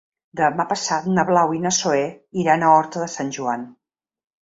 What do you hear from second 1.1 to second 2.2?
na Blau i na Zoè